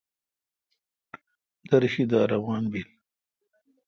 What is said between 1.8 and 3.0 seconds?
شی دا روان بیل۔